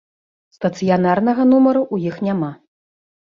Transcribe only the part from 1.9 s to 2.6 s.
у іх няма.